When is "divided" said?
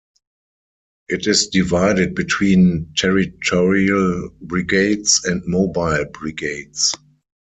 1.49-2.15